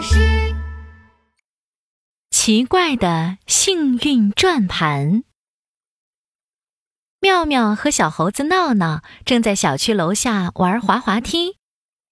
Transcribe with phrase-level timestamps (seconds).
[0.00, 0.54] 巴士。
[2.30, 5.24] 奇怪的幸运转盘。
[7.20, 11.58] 妙妙和小猴子闹闹正在小区楼下玩滑滑梯，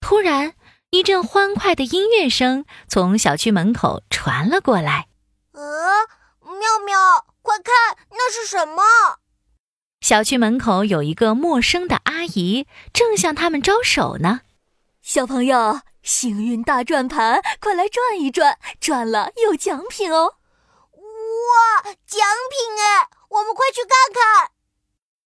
[0.00, 0.52] 突然
[0.90, 5.09] 一阵欢快的音乐声从小区门口传了过来。
[5.52, 5.62] 呃，
[6.43, 8.82] 妙妙，快看，那是什么？
[10.02, 14.43] 小区门口有一个陌生的阿姨，正向他们招手呢。
[15.00, 20.36] 小朋友，幸运大转盘，快来转一转，转了有奖品哦！
[20.94, 24.53] 哇，奖品哎，我们快去看看！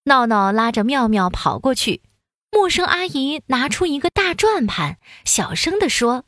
[0.06, 2.02] 闹闹拉着妙妙跑过去，
[2.50, 6.24] 陌生阿姨拿出一个大转盘，小声地说：“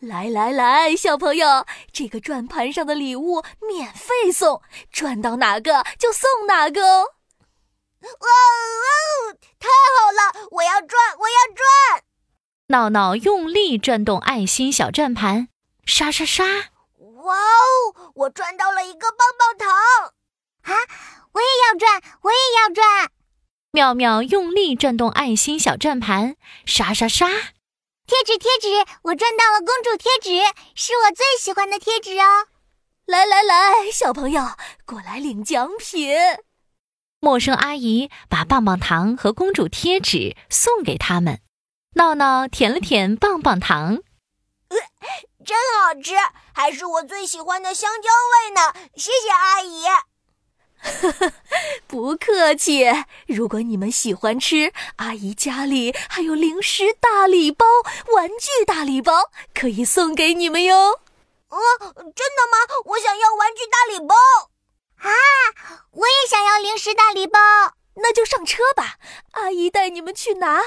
[0.00, 4.60] 来来来，小朋友，这个转盘上的礼物免费送，
[4.92, 7.04] 转到哪个就送哪个哦！”
[8.04, 10.48] 哇哦，太好了！
[10.50, 10.98] 我要转，我要转！
[12.68, 15.46] 闹闹用力转动爱心小转盘，
[15.84, 16.44] 刷刷刷！
[16.46, 19.68] 哇哦，我转到了一个棒棒糖！
[20.62, 20.74] 啊！
[21.32, 23.12] 我也要转，我也要转！
[23.70, 27.28] 妙妙用力转动爱心小转盘，刷刷刷！
[27.28, 28.84] 贴纸，贴纸！
[29.02, 32.48] 我转到了公主贴纸，是我最喜欢的贴纸哦！
[33.06, 34.42] 来来来，小朋友
[34.84, 36.16] 过来领奖品！
[37.20, 41.38] 陌生阿姨把棒棒糖和公主贴纸送给他们。
[41.96, 44.02] 闹闹舔了舔棒棒糖，
[44.68, 44.76] 呃，
[45.42, 46.14] 真好吃，
[46.52, 48.74] 还是我最喜欢的香蕉味呢！
[48.94, 49.86] 谢谢阿姨。
[51.88, 52.84] 不客气。
[53.26, 57.64] 如果你们喜欢吃，阿姨家里还有零食大礼包、
[58.14, 61.00] 玩具大礼包，可以送给你们哟。
[61.48, 61.94] 啊，真
[62.36, 62.58] 的吗？
[62.84, 64.14] 我想要玩具大礼包。
[64.98, 65.08] 啊，
[65.92, 67.38] 我也想要零食大礼包。
[67.94, 68.96] 那就上车吧，
[69.30, 70.60] 阿姨带你们去拿。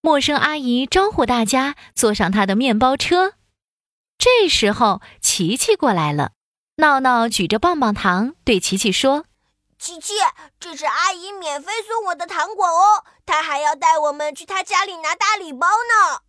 [0.00, 3.34] 陌生阿姨招呼大家坐上她的面包车。
[4.18, 6.32] 这时候，琪琪过来了。
[6.76, 9.24] 闹闹举着棒棒糖对琪琪说。
[9.78, 10.14] 琪琪，
[10.58, 16.20] 这是阿姨免费送我的糖果哦，她还要带我们去她家里拿大礼包呢。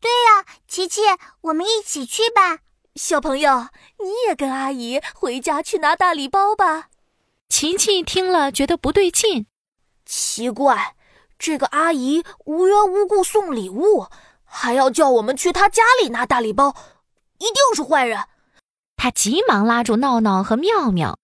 [0.00, 1.02] 对呀，琪琪，
[1.42, 2.58] 我们一起去吧。
[2.96, 3.68] 小朋友，
[4.00, 6.88] 你也跟阿姨回家去拿大礼包吧。
[7.48, 9.46] 琪琪听了觉得不对劲，
[10.04, 10.95] 奇怪，
[11.38, 14.06] 这个阿姨无缘无故送礼物，
[14.44, 16.74] 还要叫我们去她家里拿大礼包，
[17.38, 18.24] 一定是坏人。
[18.96, 21.18] 他急忙拉住闹闹和妙妙，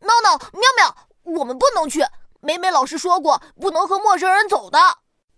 [0.00, 0.96] 闹闹，妙妙。
[1.22, 2.04] 我们不能去，
[2.40, 4.78] 美美老师说过，不能和陌生人走的。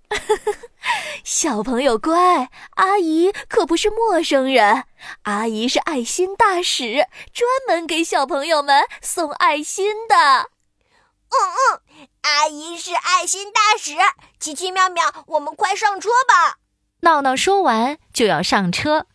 [1.22, 4.84] 小朋友乖，阿姨可不是陌生人，
[5.24, 10.16] 阿姨是爱心大使，专门给小朋友们送爱心的。
[10.16, 11.80] 嗯嗯，
[12.76, 13.92] 是爱心大使，
[14.38, 16.58] 奇奇妙妙，我们快上车吧。
[17.00, 19.06] 闹闹说完就要上车，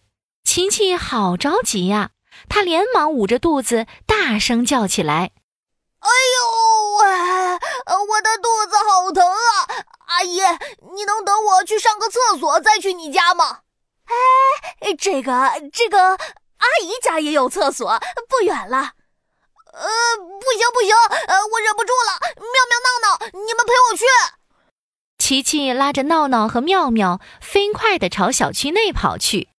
[0.43, 2.11] 琪琪好着急呀，
[2.47, 5.31] 他连忙捂着肚子，大声叫起来。
[5.99, 7.09] 哎呦喂！
[8.09, 9.85] 我的肚子好疼啊！
[10.07, 10.39] 阿姨，
[10.93, 13.59] 你能等我去上个厕所再去你家吗？
[14.05, 15.99] 哎，这个这个，
[16.57, 18.93] 阿姨家也有厕所，不远了。
[19.73, 19.85] 呃，
[20.17, 20.93] 不行不行，
[21.27, 22.19] 呃，我忍不住了。
[22.35, 24.03] 妙妙闹闹，你们陪我去。
[25.17, 29.49] 琪琪拉着闹闹和妙妙飞快地朝小区内跑去，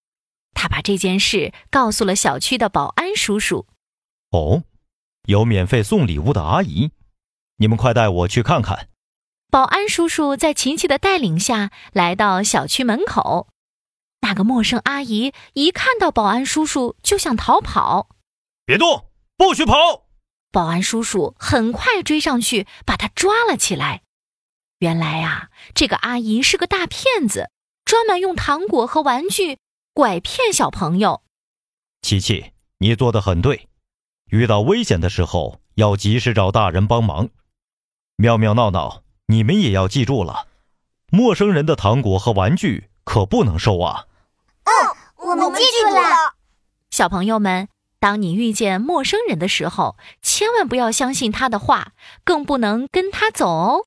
[0.53, 3.67] 他把这件事告诉了小区的保安叔叔。
[4.31, 4.63] 哦。
[5.25, 6.89] 有免费送礼物的阿姨，
[7.57, 8.89] 你们快带我去看看。
[9.51, 13.47] 保安叔叔在琪琪的带领下来到小区门口。
[14.21, 18.09] 那个陌生阿姨一看到保安叔叔就想逃跑，
[18.65, 20.00] 别动，不许跑！
[20.51, 24.01] 保安叔叔很快追上去，把他抓了起来。
[24.79, 27.49] 原来啊，这个阿姨是个大骗子，
[27.85, 29.59] 专门用糖果和玩具
[29.93, 31.23] 拐骗小朋友。
[32.01, 33.69] 琪琪，你做的很对。
[34.29, 37.29] 遇到危险的时候，要及时找大人帮忙。
[38.15, 40.47] 妙妙闹闹，你们也要记住了，
[41.09, 44.07] 陌生人的糖果和玩具可不能收啊！
[44.63, 44.71] 嗯，
[45.17, 46.35] 我们记住了。
[46.89, 47.67] 小朋友们，
[48.01, 51.93] 当你遇见陌生人的时候，千万不要相信他的话，
[52.23, 53.85] 更不能跟他走哦。